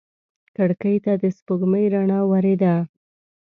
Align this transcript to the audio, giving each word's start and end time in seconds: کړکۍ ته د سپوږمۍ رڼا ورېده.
کړکۍ 0.55 0.95
ته 1.05 1.11
د 1.21 1.23
سپوږمۍ 1.37 1.85
رڼا 1.93 2.19
ورېده. 2.31 2.75